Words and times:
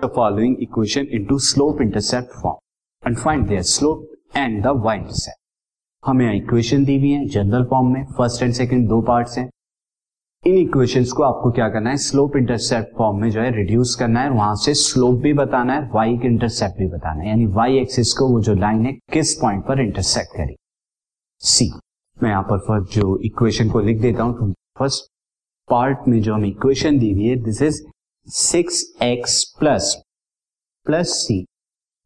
the 0.00 0.08
following 0.10 0.56
equation 0.60 1.06
into 1.08 1.38
slope 1.38 1.80
intercept 1.80 2.32
form 2.40 2.58
and 3.02 3.18
find 3.18 3.48
their 3.48 3.62
slope 3.64 4.04
and 4.34 4.62
the 4.62 4.72
y 4.86 4.96
intercept. 4.96 5.40
हमें 6.02 6.34
equation 6.34 6.84
दी 6.84 6.98
हुई 6.98 7.10
है 7.10 7.26
general 7.28 7.64
form 7.70 7.86
में 7.92 8.04
first 8.18 8.42
and 8.42 8.52
second 8.54 8.88
दो 8.88 9.00
parts 9.02 9.38
हैं। 9.38 9.48
इन 10.44 10.58
इक्वेशंस 10.58 11.12
को 11.12 11.22
आपको 11.22 11.50
क्या 11.50 11.68
करना 11.68 11.90
है? 11.90 11.96
स्लोप 11.96 12.36
इंटरसेप्ट 12.36 12.96
फॉर्म 12.98 13.20
में 13.20 13.30
जो 13.30 13.40
है 13.40 13.50
रिड्यूस 13.56 13.94
करना 14.00 14.20
है 14.20 14.30
वहाँ 14.30 14.54
से 14.64 14.74
स्लोप 14.74 15.18
भी 15.22 15.32
बताना 15.34 15.74
है 15.74 15.88
वाई 15.94 16.18
इंटरसेप्ट 16.24 16.78
भी 16.78 16.86
बताना 16.88 17.22
है। 17.22 17.28
यानी 17.28 17.46
वाई 17.56 17.78
एक्सिस 17.78 18.12
को 18.18 18.28
वो 18.28 18.40
जो 18.40 18.54
लाइन 18.54 18.84
है, 18.86 18.92
किस 19.12 19.34
पॉइंट 19.40 19.64
पर 19.68 19.80
इंटरसेक्ट 19.80 20.36
करेगी? 20.36 20.56
सी 21.42 21.70
मैं 22.16 22.30
यहाँ 22.30 22.42
पर 22.50 22.84
जो 22.92 23.18
इक्वेशन 23.24 23.70
को 23.70 23.80
लिख 23.80 24.00
देता 24.00 24.22
हूँ 24.22 24.52
फ़र्स्ट 24.78 25.10
पार्ट 25.68 26.08
में 26.08 26.20
जो 26.22 26.34
हमें 26.34 26.48
इक्वेशन 26.48 26.98
दी 26.98 27.12
हुई 27.12 27.28
है 27.28 27.36
this 27.44 27.62
is 27.62 27.82
six 28.26 28.82
x 29.02 29.42
plus 29.58 29.94
plus 30.86 31.08
c. 31.16 31.44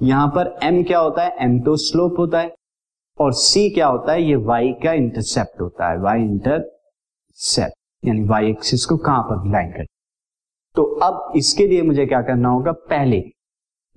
यहाँ 0.00 0.28
पर 0.28 0.48
एम 0.64 0.82
क्या 0.84 0.98
होता 0.98 1.24
है? 1.24 1.36
एम 1.40 1.58
तो 1.64 1.76
स्लोप 1.76 2.18
होता 2.18 2.40
है। 2.40 2.50
और 3.18 3.32
सी 3.32 3.68
क्या 3.70 3.86
होता 3.86 4.12
है? 4.12 4.22
ये 4.22 4.36
वाई 4.36 4.72
का 4.82 4.92
इंटरसेप्ट 4.92 5.60
होता 5.60 5.90
है। 5.90 5.98
वाई 5.98 6.22
इंटरसेप्ट 6.22 7.76
यानी 8.02 8.24
वाई 8.24 8.50
एक्सिस 8.50 8.84
को 8.86 8.96
कहाँ 8.96 9.22
पर 9.22 9.48
लाइन 9.52 9.70
कर 9.72 9.84
तो 10.76 10.82
अब 11.02 11.32
इसके 11.36 11.66
लिए 11.66 11.82
मुझे 11.82 12.06
क्या 12.06 12.22
करना 12.22 12.48
होगा? 12.48 12.72
पहले 12.72 13.22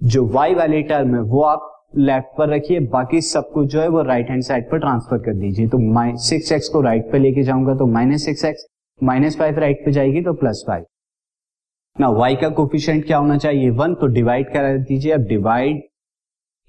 जो 0.01 0.25
वाई 0.27 0.55
वाली 0.55 0.83
टर्म 0.83 1.15
है, 1.15 1.21
वो 1.21 1.41
आप 1.43 1.67
लेफ़्ट 1.97 2.37
पर 2.37 2.49
रखिए। 2.49 2.79
बाकी 2.89 3.21
सब 3.23 3.51
कुछ 3.53 3.67
जो 3.69 3.81
है, 3.81 3.87
वो 3.87 4.01
राइट 4.03 4.29
हैंड 4.29 4.43
साइड 4.43 4.69
पर 4.71 4.79
ट्रांसफ़र 4.79 5.17
कर 5.25 5.39
दीजिए। 5.39 5.67
तो 5.67 5.77
सिक्स 6.19 6.51
एक्स 6.51 6.69
को 6.69 6.81
राइट 6.81 7.11
पे 7.11 7.19
लेके 7.19 7.43
जाऊँगा 7.43 7.75
तो 7.75 7.85
minus 7.89 8.25
six 8.25 8.45
x 8.45 8.65
minus 8.99 9.37
five 9.37 9.59
right 9.59 9.85
पे 9.85 9.91
जाएगी 9.91 10.21
तो 10.21 10.33
प्लस 10.35 10.63
फाइव 10.67 10.85
ना 11.95 12.07
वाई 12.09 12.35
का 12.35 12.49
कोफिशियंट 12.49 13.05
क्या 13.05 13.17
होना 13.17 13.37
चाहिए? 13.37 13.69
वन 13.69 13.93
तो 13.95 14.07
डिवाइड 14.07 14.51
करा 14.53 14.75
दीजिए। 14.77 15.11
अब 15.13 15.21
divide 15.27 15.81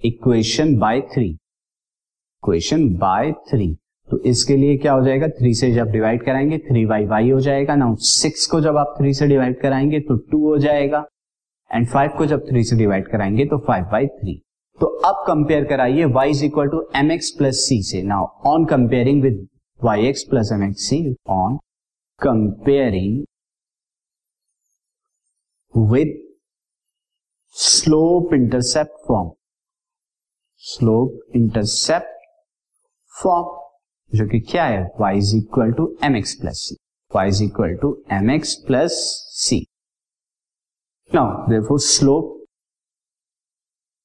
equation 0.02 0.77
by 0.78 1.00
three 1.14 1.28
equation 1.28 2.88
by 2.98 3.33
three 3.50 3.74
तो 4.08 4.19
इसके 4.20 4.56
लिए 4.56 4.77
क्या 4.78 4.92
हो 4.92 5.05
जाएगा? 5.05 5.28
थ्री 5.28 5.55
से 5.55 5.70
जब 5.72 5.91
डिवाइड 5.91 6.24
कराएँगे 6.24 6.58
थ्री 6.61 6.84
बाई 6.86 7.06
वाई 7.06 7.30
हो 7.30 7.41
जाएगा। 7.41 7.74
ना 7.77 7.94
सिक्स 8.00 8.46
को 8.46 8.61
जब 8.61 8.77
आप 8.77 8.94
थ्री 8.98 9.14
से 9.14 9.27
डिवाइड 9.27 9.61
कराएँगे 9.61 10.00
तो 10.00 10.16
टू 10.30 10.44
हो 10.46 10.58
जाएगा। 10.58 11.05
एंड 11.70 11.86
फाइव 11.89 12.11
को 12.18 12.27
जब 12.27 12.46
थ्री 12.48 12.64
से 12.64 12.77
डिवाइड 12.77 13.08
कराएँगे 13.08 13.44
तो 13.44 13.58
फाइव 13.66 13.84
बाई 13.92 14.06
थ्री 14.06 14.41
तो 14.80 14.86
अब 15.06 15.24
कंपेयर 15.27 15.64
कराइए 15.64 16.05
y 16.06 16.24
is 16.27 16.44
equal 16.44 16.68
to 16.68 16.86
m 16.96 17.11
x 17.12 17.30
plus 17.39 17.64
c. 17.68 17.83
से 17.83 18.02
now 18.02 18.27
on 18.46 18.64
comparing 18.64 19.22
with 19.22 19.46
y 19.80 20.06
x 20.06 20.22
plus 20.30 20.50
m 20.52 20.62
x 20.64 20.89
c 20.89 20.98
on 21.30 21.56
comparing 22.20 23.24
with 25.74 26.18
slope 27.56 28.34
intercept 28.34 29.06
form 29.08 29.30
slope 30.62 31.36
intercept 31.36 32.26
form 33.14 34.16
जो 34.16 34.26
कि 34.28 34.40
क्या 34.50 34.64
है? 34.64 34.82
Y 35.00 35.16
is 35.16 35.36
equal 35.36 35.72
to 35.72 35.86
m 36.04 36.16
x 36.16 36.34
plus 36.40 36.58
c 36.58 36.76
y 37.10 37.28
is 37.28 37.42
equal 37.44 37.74
to 37.82 37.94
m 38.12 38.30
x 38.30 38.54
plus 38.66 38.92
c 39.36 39.60
now 41.10 41.48
therefore 41.48 41.80
slope 41.80 42.38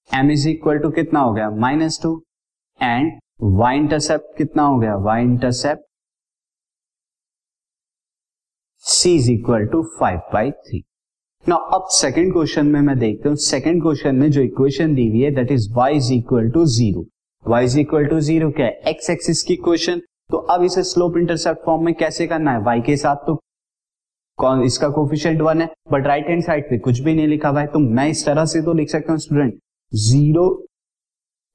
m 0.10 0.32
is 0.32 0.48
equal 0.50 0.80
to 0.80 0.92
कितना 0.92 1.20
हो 1.20 1.34
गया? 1.34 1.50
Minus 1.50 2.00
two 2.04 2.16
and 2.82 3.12
y 3.62 3.74
intercept 3.74 4.38
कितना 4.38 4.64
हो 4.64 4.80
गया? 4.80 4.96
Y 5.08 5.20
intercept 5.22 5.86
c 8.86 9.16
is 9.16 9.32
equal 9.32 9.68
to 9.68 9.84
five 10.00 10.20
by 10.34 10.52
three 10.52 10.84
ना 11.48 11.56
अब 11.74 11.86
second 11.92 12.32
question 12.34 12.66
में 12.68 12.80
मैं 12.82 12.98
देखता 13.00 13.30
हूँ। 13.30 13.38
सेकंड 13.38 13.82
क्वेश्चन 13.82 14.16
में 14.16 14.30
जो 14.32 14.42
इक्वेशन 14.42 14.94
दी 14.96 15.08
हुई 15.10 15.22
है 15.22 15.30
that 15.36 15.52
is 15.52 15.68
y 15.74 15.90
is 15.96 16.12
equal 16.14 16.50
to 16.52 16.66
zero 16.68 17.06
y 17.44 17.62
is 17.64 17.78
equal 17.80 18.06
to 18.06 18.20
zero 18.20 18.50
क्या 18.52 18.66
है? 18.66 18.82
X 18.90 19.10
एक्सिस 19.10 19.44
की 19.44 19.56
क्वेश्चन 19.58 20.02
तो 20.32 20.38
अब 20.38 20.64
इसे 20.64 20.84
स्लोप 20.84 21.18
इंटरसेप्ट 21.18 21.66
फॉर्म 21.66 21.86
में 21.86 21.94
कैसे 21.94 22.28
करना 22.28 22.52
है? 22.52 22.64
Y 22.64 22.82
के 22.86 22.98
साथ 22.98 23.16
तो 23.28 23.36
कौन, 24.40 24.64
इसका 24.64 24.90
कोफिशियंट 24.90 25.42
वन 25.42 25.62
है। 25.62 25.68
बट 25.92 26.08
राइट 26.08 26.28
हैंड 26.30 26.44
साइड 26.44 26.70
पे 26.70 26.78
कुछ 26.80 27.00
भी 27.00 27.14
नहीं 27.16 27.28
लिखा 27.28 27.50
हुआ 27.50 27.62
है। 27.62 27.68
तो 27.68 27.80
मैं 27.80 28.08
इस 28.10 28.26
तरह 28.26 28.46
से 28.46 28.62
तो 28.62 28.74
लिख 28.74 28.90
सकता 28.90 29.14
हूँ 29.14 29.20
स्टूडेंट 29.20 29.54
ज़ीरो 29.92 30.46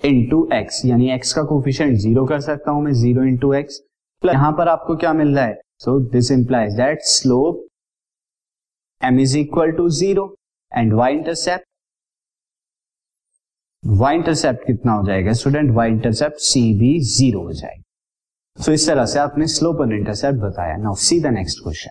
इंटू 0.00 0.48
एक्स 0.52 0.80
यानी 0.86 1.10
एक्स 1.14 1.32
का 1.32 1.42
कोफिशियंट 1.42 1.96
ज़ीरो 1.98 2.24
कर 2.26 2.40
सकता 2.40 2.70
हूँ 2.70 2.82
मैं 2.84 2.92
ज़ीरो 2.92 3.24
इंटू 3.24 3.52
एक्स 3.52 3.80
यहाँ 4.22 4.52
पर 4.52 4.68
आपको 4.68 4.96
क्या 4.96 5.12
मिल 5.12 5.34
रहा 5.34 5.44
है? 5.44 5.60
So 5.80 5.98
this 6.10 6.30
implies 6.30 6.72
that 6.76 7.02
slope 7.10 7.66
m 9.04 9.20
is 9.20 9.36
equal 9.38 9.72
to 9.72 9.88
zero 9.90 10.34
and 10.72 10.92
y 10.92 11.12
intercept 11.12 11.66
y 13.86 14.16
intercept 14.16 14.66
कितना 14.66 14.92
हो 14.92 15.06
जाएगा? 15.06 15.32
स्टूडेंट 15.32 15.70
वाई 15.70 15.90
इंटरसेप्ट 15.90 16.36
सी 16.40 16.62
बी 16.78 16.98
ज़ीरो 17.00 17.42
हो 17.42 17.52
जाएगा। 17.52 17.82
सो 18.58 18.62
so, 18.62 18.72
इस 18.72 18.86
तरह 18.86 19.06
से 19.06 19.18
आपने 19.18 19.46
स्लोप 19.46 19.80
और 19.80 19.94
इंटरसेप्ट 19.94 20.38
बताया। 20.38 20.76
Now 20.76 20.94
see 20.94 21.20
the 21.20 21.26
next 21.26 21.62
question 21.62 21.90